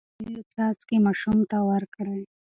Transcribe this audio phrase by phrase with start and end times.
[0.03, 2.21] د پولیو څاڅکي ماشوم ته ورکړئ.